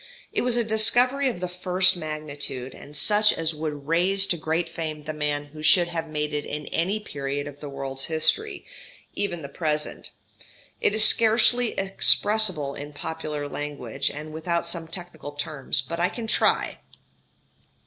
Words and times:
It 0.33 0.41
was 0.41 0.57
a 0.57 0.63
discovery 0.63 1.27
of 1.29 1.41
the 1.41 1.47
first 1.47 1.95
magnitude, 1.95 2.73
and 2.73 2.97
such 2.97 3.31
as 3.31 3.53
would 3.53 3.87
raise 3.87 4.25
to 4.25 4.35
great 4.35 4.67
fame 4.67 5.03
the 5.03 5.13
man 5.13 5.51
who 5.53 5.61
should 5.61 5.89
have 5.89 6.07
made 6.07 6.33
it 6.33 6.43
in 6.43 6.65
any 6.69 6.99
period 6.99 7.45
of 7.45 7.59
the 7.59 7.69
world's 7.69 8.05
history, 8.05 8.65
even 9.13 9.43
the 9.43 9.47
present. 9.47 10.09
It 10.79 10.95
is 10.95 11.05
scarcely 11.05 11.73
expressible 11.73 12.73
in 12.73 12.93
popular 12.93 13.47
language, 13.47 14.09
and 14.09 14.33
without 14.33 14.65
some 14.65 14.87
technical 14.87 15.33
terms; 15.33 15.83
but 15.83 15.99
I 15.99 16.09
can 16.09 16.25
try. 16.25 16.79